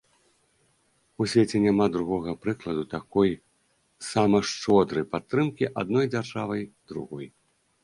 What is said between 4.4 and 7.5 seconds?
шчодрай падтрымкі адной дзяржавай другой.